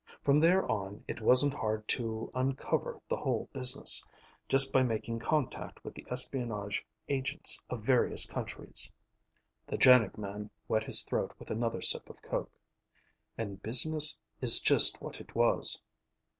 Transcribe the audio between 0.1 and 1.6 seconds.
From there on, it wasn't